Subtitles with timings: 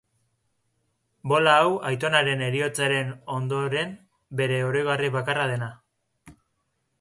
[1.31, 3.93] Bola hau aitonaren heriotzaren ondoren
[4.41, 5.71] bere oroigarri bakarra dena.